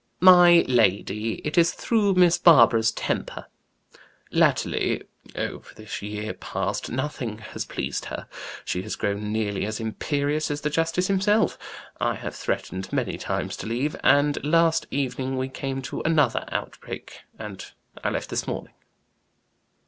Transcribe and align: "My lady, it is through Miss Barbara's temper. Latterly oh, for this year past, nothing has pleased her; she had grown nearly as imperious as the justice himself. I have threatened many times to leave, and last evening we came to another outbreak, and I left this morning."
"My 0.19 0.65
lady, 0.67 1.33
it 1.45 1.59
is 1.59 1.73
through 1.73 2.15
Miss 2.15 2.39
Barbara's 2.39 2.91
temper. 2.91 3.45
Latterly 4.31 5.03
oh, 5.35 5.59
for 5.59 5.75
this 5.75 6.01
year 6.01 6.33
past, 6.33 6.89
nothing 6.89 7.37
has 7.37 7.65
pleased 7.65 8.05
her; 8.05 8.27
she 8.65 8.81
had 8.81 8.97
grown 8.97 9.31
nearly 9.31 9.63
as 9.63 9.79
imperious 9.79 10.49
as 10.49 10.61
the 10.61 10.71
justice 10.71 11.05
himself. 11.05 11.55
I 11.99 12.15
have 12.15 12.33
threatened 12.33 12.91
many 12.91 13.19
times 13.19 13.55
to 13.57 13.67
leave, 13.67 13.95
and 14.03 14.43
last 14.43 14.87
evening 14.89 15.37
we 15.37 15.49
came 15.49 15.83
to 15.83 16.01
another 16.01 16.45
outbreak, 16.51 17.19
and 17.37 17.63
I 18.03 18.09
left 18.09 18.31
this 18.31 18.47
morning." 18.47 18.73